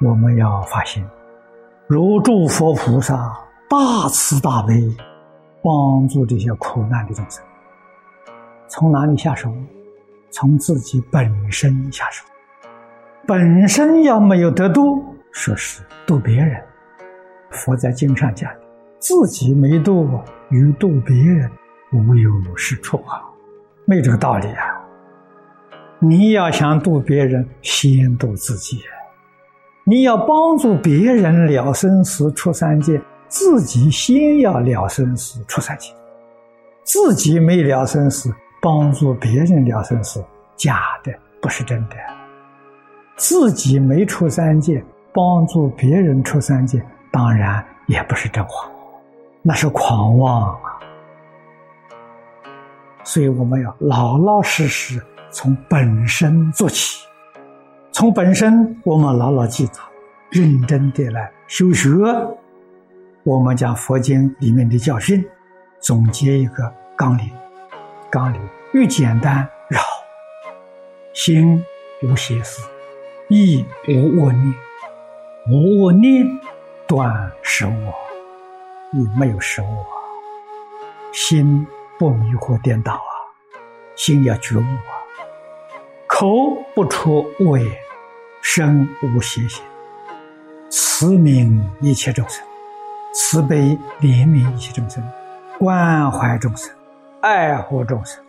[0.00, 1.04] 我们要发心，
[1.86, 3.16] 如诸佛菩萨
[3.68, 4.74] 大慈大悲，
[5.62, 7.42] 帮助这些苦难的众生。
[8.68, 9.52] 从哪里下手？
[10.30, 12.24] 从自己本身下手。
[13.26, 16.60] 本身要没有得度，说是度别人。
[17.50, 18.50] 佛在经上讲，
[18.98, 20.20] 自己没度，
[20.50, 21.48] 与度别人
[21.92, 23.22] 无有是处啊，
[23.84, 24.80] 没这个道理啊。
[26.00, 28.80] 你要想度别人，先度自己。
[29.86, 32.98] 你要帮助别人了生死出三界，
[33.28, 35.92] 自己先要了生死出三界。
[36.84, 40.24] 自己没了生死，帮助别人了生死，
[40.56, 41.96] 假的，不是真的。
[43.16, 48.66] 自己没出三界，帮助别人出三界，当然也不是真话，
[49.42, 50.80] 那是狂妄啊。
[53.04, 54.98] 所以我们要老老实实
[55.30, 57.06] 从本身做起。
[58.04, 59.80] 从本身，我们牢牢记住，
[60.28, 61.88] 认真的来修学。
[63.22, 65.26] 我们将佛经里面的教训
[65.80, 67.30] 总结一个纲领：
[68.10, 68.38] 纲领
[68.74, 69.80] 越简单绕，
[71.14, 71.64] 心
[72.02, 72.68] 无邪思，
[73.28, 74.54] 意无恶念，
[75.48, 76.26] 无恶念
[76.86, 77.94] 断实我，
[78.92, 79.86] 你没有实我，
[81.10, 81.66] 心
[81.98, 83.16] 不迷惑颠倒啊，
[83.96, 84.92] 心要觉悟啊，
[86.06, 86.28] 口
[86.74, 87.83] 不出恶言。
[88.46, 89.64] 身无邪心，
[90.68, 92.44] 慈悯一切众生，
[93.14, 95.02] 慈悲怜悯一切众生，
[95.58, 96.70] 关怀众生，
[97.22, 98.22] 爱护众生，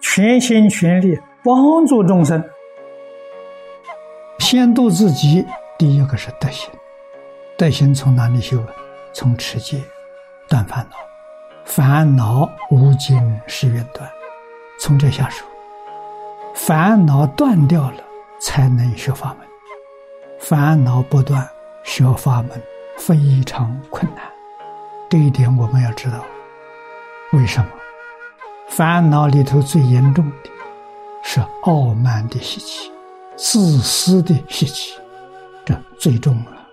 [0.00, 2.42] 全心全力帮助众生。
[4.38, 5.46] 先度自己，
[5.78, 6.70] 第一个是德行。
[7.58, 8.58] 德行从哪里修？
[9.12, 9.82] 从持戒，
[10.48, 10.96] 断烦恼，
[11.66, 14.10] 烦恼无尽是愿断。
[14.80, 15.44] 从这下手，
[16.54, 18.02] 烦恼断掉了，
[18.40, 19.47] 才能学法门。
[20.38, 21.46] 烦恼不断，
[21.84, 22.50] 学法门
[22.96, 24.24] 非常困难。
[25.10, 26.24] 这一点我们要知道。
[27.32, 27.70] 为什么？
[28.68, 30.50] 烦恼里头最严重的
[31.22, 32.90] 是傲慢的习气、
[33.36, 34.98] 自私的习气，
[35.64, 36.66] 这最重了。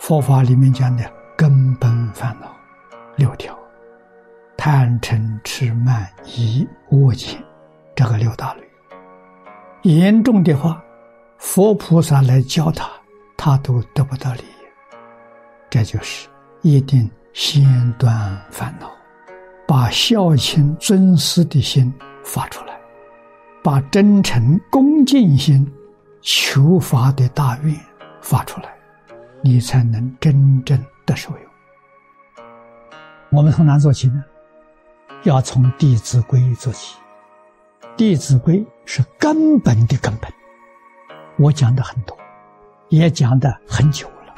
[0.00, 1.04] 佛法里面讲的
[1.36, 2.50] 根本烦恼
[3.16, 3.56] 六条：
[4.56, 7.40] 贪嗔痴慢疑恶见，
[7.94, 8.62] 这个六大类。
[9.82, 10.82] 严重的话。
[11.40, 12.88] 佛菩萨来教他，
[13.36, 14.44] 他都得不到利益。
[15.70, 16.28] 这就是
[16.60, 18.90] 一定先断烦恼，
[19.66, 21.92] 把孝亲尊师的心
[22.22, 22.78] 发出来，
[23.64, 25.66] 把真诚恭敬心、
[26.20, 27.74] 求法的大愿
[28.20, 28.76] 发出来，
[29.42, 32.46] 你才能真正的受用。
[33.30, 34.22] 我们从哪做起呢？
[35.22, 36.96] 要从《弟子规》做起，
[37.96, 40.30] 《弟子规》是根本的根本。
[41.40, 42.14] 我讲的很多，
[42.90, 44.34] 也讲的很久了。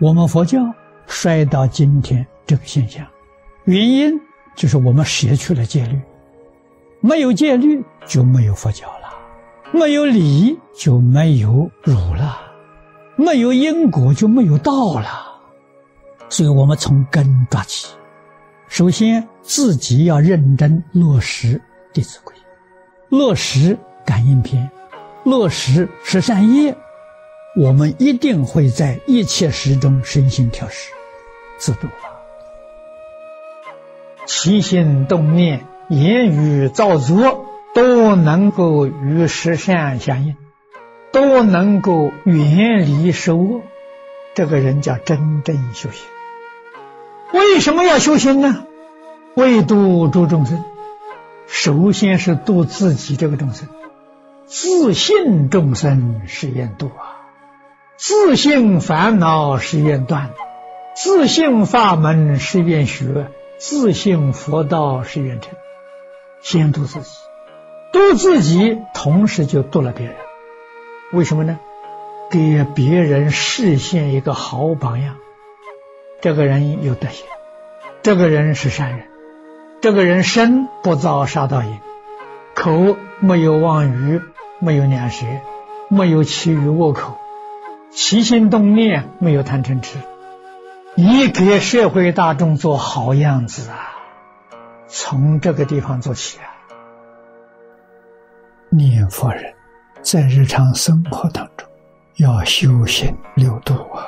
[0.00, 0.58] 我们佛教
[1.06, 3.06] 衰到今天这个现象，
[3.64, 4.18] 原因
[4.56, 6.00] 就是我们失去了戒律，
[7.00, 9.12] 没有戒律就没有佛教了，
[9.72, 12.40] 没有理就没有儒了，
[13.16, 15.28] 没有因果就没有道了。
[16.30, 17.94] 所以我们从根抓起，
[18.68, 21.58] 首先自己要认真落实
[21.92, 22.34] 《弟子规》，
[23.10, 23.76] 落实
[24.06, 24.66] 《感应篇》。
[25.24, 26.76] 落实十善业，
[27.54, 30.90] 我们一定会在一切时中身心调适，
[31.58, 32.10] 自度啊。
[34.26, 40.36] 起心动念、言语造作都能够与十善相应，
[41.12, 43.62] 都能够远离十恶，
[44.34, 46.04] 这个人叫真正修行。
[47.32, 48.64] 为什么要修行呢？
[49.34, 50.62] 为度诸众生，
[51.46, 53.68] 首先是度自己这个众生。
[54.54, 57.24] 自信众生是愿度啊，
[57.96, 60.32] 自信烦恼是愿断，
[60.94, 65.54] 自信法门是愿学，自信佛道是愿成。
[66.42, 67.08] 先度自己，
[67.94, 70.16] 度自己，同时就度了别人。
[71.14, 71.58] 为什么呢？
[72.30, 75.16] 给别人示现一个好榜样。
[76.20, 77.24] 这个人有德行，
[78.02, 79.06] 这个人是善人，
[79.80, 81.80] 这个人身不造杀盗淫，
[82.54, 84.20] 口没有妄语。
[84.62, 85.26] 没有两舌，
[85.88, 87.18] 没有其余恶口，
[87.90, 89.98] 起心动念没有贪嗔痴，
[90.94, 93.90] 你给社会大众做好样子啊！
[94.86, 96.46] 从这个地方做起啊！
[98.68, 99.52] 念佛人，
[100.00, 101.68] 在日常生活当中
[102.18, 104.06] 要修行六度啊！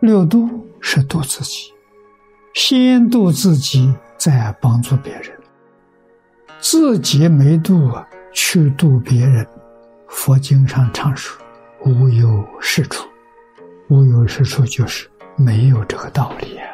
[0.00, 0.48] 六度
[0.80, 1.74] 是度自己，
[2.54, 5.30] 先度自己，再帮助别人。
[6.58, 9.46] 自己没度啊去度别人。
[10.08, 11.40] 佛经上常说
[11.84, 13.06] ：“无有是处，
[13.88, 16.66] 无有是处，就是没有这个道理啊。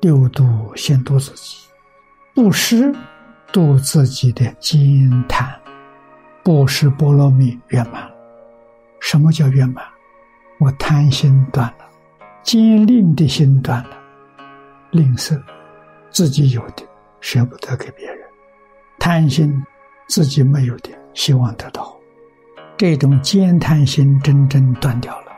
[0.00, 1.56] 六度先度自己，
[2.34, 2.94] 布施
[3.52, 4.78] 度自己的坚
[5.28, 5.48] 贪，
[6.44, 8.08] 布施波罗蜜圆满。
[9.00, 9.84] 什么叫圆满？
[10.58, 11.84] 我贪心断了，
[12.42, 13.90] 坚定的心断了，
[14.90, 15.40] 吝啬
[16.10, 16.82] 自己有的
[17.20, 18.26] 舍不得给别人，
[18.98, 19.62] 贪心
[20.08, 21.96] 自己没有的希望得到，
[22.76, 25.32] 这种坚贪心真正断掉了，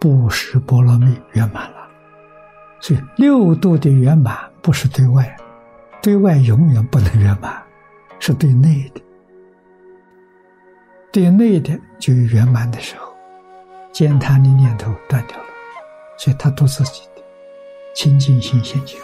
[0.00, 1.88] 布施波罗蜜圆满了。
[2.80, 5.34] 所以六度的圆满不是对外，
[6.02, 7.62] 对外永远不能圆满，
[8.18, 9.00] 是对内的。
[11.10, 13.12] 对内的就有圆满的时候，
[13.92, 15.44] 践贪的念头断掉了，
[16.18, 17.22] 所以他度自己的
[17.94, 19.00] 清净心现前。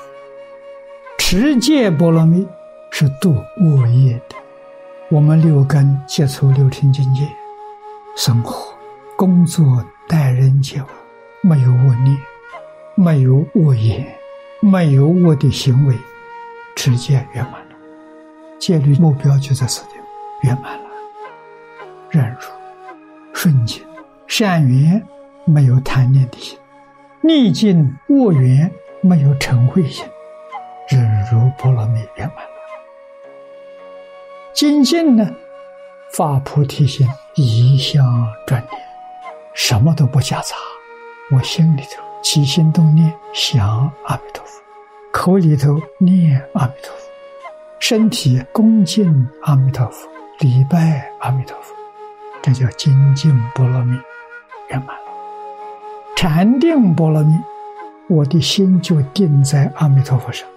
[1.19, 2.47] 持戒波罗蜜
[2.91, 4.37] 是度恶业的，
[5.13, 7.29] 我们六根接触六尘境界，
[8.17, 8.73] 生活、
[9.17, 10.87] 工作、待人接物，
[11.43, 12.17] 没有恶念，
[12.95, 14.07] 没有恶言，
[14.61, 15.97] 没有恶的行为，
[16.77, 17.75] 直接圆满了，
[18.61, 19.97] 戒律目标就在此地
[20.45, 20.89] 圆满了。
[22.09, 22.47] 忍辱、
[23.33, 23.85] 顺境、
[24.29, 25.05] 善缘，
[25.45, 26.57] 没有贪念的心；
[27.21, 28.71] 逆境、恶缘，
[29.03, 30.07] 没有嗔恚心。
[30.89, 32.50] 忍辱波罗蜜圆满。
[34.53, 35.31] 精进呢，
[36.13, 38.05] 发菩提心，一向
[38.47, 38.83] 专念，
[39.55, 40.57] 什么都不夹杂。
[41.31, 44.61] 我心里头起心动念想阿弥陀佛，
[45.13, 47.07] 口里头念阿弥陀佛，
[47.79, 50.09] 身体恭敬阿弥陀佛，
[50.41, 51.75] 礼拜阿弥陀佛。
[52.43, 53.97] 这叫精进波罗蜜
[54.71, 55.13] 圆满了，
[56.17, 57.35] 禅定波罗蜜，
[58.09, 60.49] 我的心就定在阿弥陀佛上，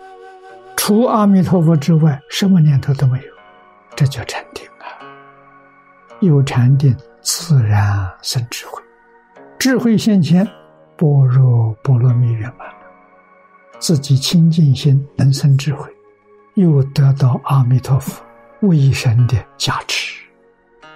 [0.76, 3.33] 除阿弥陀佛之外，什么念头都没有，
[3.96, 4.86] 这叫禅定啊。
[6.20, 8.82] 有禅定，自然生智慧，
[9.60, 10.48] 智慧现前，
[10.98, 12.76] 般若波罗蜜圆满了，
[13.80, 15.90] 自己清净心能生智慧，
[16.56, 18.24] 又得到阿弥陀佛
[18.62, 20.24] 威神的加持，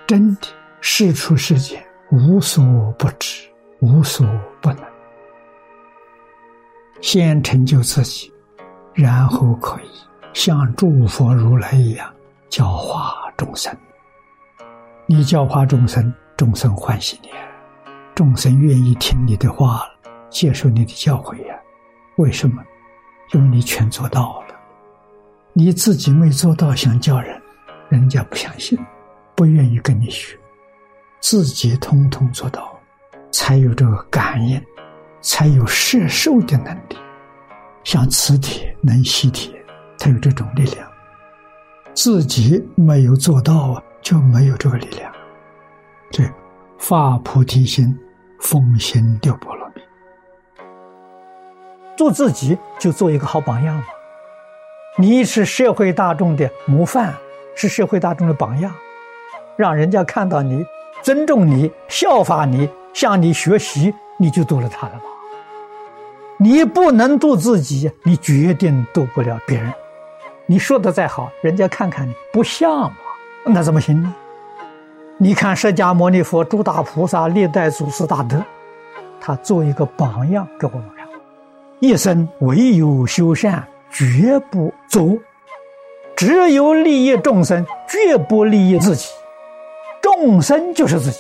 [0.06, 0.48] 真的。
[0.80, 2.64] 事出世间，无所
[3.00, 3.50] 不知，
[3.80, 4.26] 无所
[4.62, 4.80] 不能。
[7.02, 8.32] 先成就自己，
[8.94, 9.90] 然后可以
[10.34, 12.14] 像诸佛如来一样
[12.50, 13.76] 教化众生。
[15.06, 17.30] 你教化众生，众生欢喜你，
[18.16, 19.88] 众生愿意听你的话，
[20.30, 21.56] 接受你的教诲呀。
[22.18, 22.64] 为什么？
[23.34, 24.56] 因为你全做到了。
[25.54, 27.42] 你自己没做到，想教人，
[27.90, 28.78] 人家不相信，
[29.36, 30.38] 不愿意跟你学。
[31.20, 32.80] 自己通通做到，
[33.32, 34.62] 才有这个感应，
[35.22, 36.98] 才有摄受的能力。
[37.84, 39.54] 像磁铁能吸铁，
[39.98, 40.88] 才有这种力量。
[41.98, 45.12] 自己没有做到啊，就没有这个力量。
[46.12, 46.24] 这
[46.78, 47.98] 发菩提心，
[48.40, 49.82] 奉行六波罗蜜，
[51.98, 53.84] 做自己就做一个好榜样嘛。
[55.00, 57.16] 你是社会大众的模范，
[57.56, 58.72] 是社会大众的榜样，
[59.56, 60.64] 让人家看到你。
[61.02, 65.02] 尊重你，效法你，向你学习，你就度了他了吧？
[66.38, 69.74] 你不能度自己，你决定度不了别人。
[70.50, 72.98] 你说的再好，人家看看你不像嘛，
[73.46, 74.16] 那怎么行呢？
[75.18, 78.42] 你看释迦牟尼佛、诸大菩萨、历代祖师大德，
[79.20, 81.06] 他做一个榜样给我们看，
[81.80, 85.18] 一生唯有修善，绝不作，
[86.16, 89.10] 只有利益众生，绝不利益自己。
[90.02, 91.20] 众生就是自己，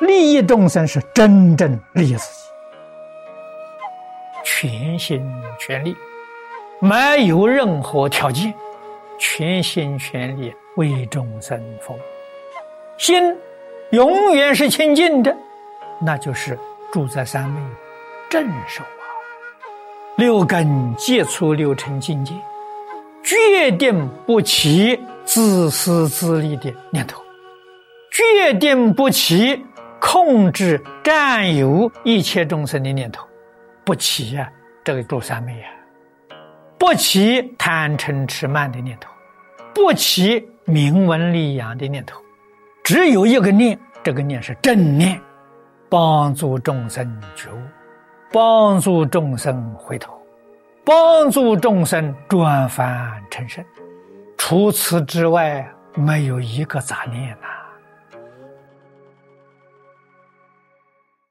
[0.00, 2.40] 利益众生是真正利益自己，
[4.42, 5.24] 全心
[5.60, 5.94] 全力，
[6.84, 8.52] 没有任何条件，
[9.16, 11.98] 全心全力为众生服务，
[12.98, 13.22] 心
[13.92, 15.32] 永远是清净的，
[16.00, 16.58] 那就是
[16.90, 17.60] 住在三昧
[18.28, 19.06] 正守啊，
[20.16, 22.34] 六根接触六尘境界，
[23.22, 27.22] 决定不起自私自利的念头。
[28.10, 29.64] 决定不起
[30.00, 33.24] 控制、占有一切众生的念头，
[33.84, 34.50] 不起呀，
[34.82, 35.68] 这个住三昧呀，
[36.82, 39.08] 不起贪嗔痴慢的念头，
[39.72, 42.20] 不起名闻利养的念头，
[42.82, 45.20] 只有一个念，这个念是正念，
[45.88, 47.62] 帮助众生觉悟，
[48.32, 50.20] 帮助众生回头，
[50.84, 53.64] 帮助众生转凡成圣。
[54.36, 57.46] 除此之外，没有一个杂念呐。